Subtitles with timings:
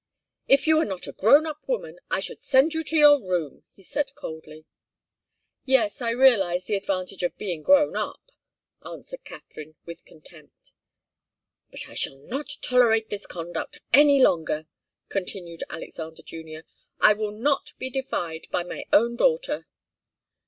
[0.47, 3.65] "If you were not a grown up woman, I should send you to your room,"
[3.75, 4.65] he said, coldly.
[5.63, 8.31] "Yes, I realize the advantage of being grown up,"
[8.83, 10.71] answered Katharine, with contempt.
[11.69, 14.65] "But I shall not tolerate this conduct any longer,"
[15.07, 16.63] continued Alexander Junior.
[16.99, 19.67] "I will not be defied by my own daughter."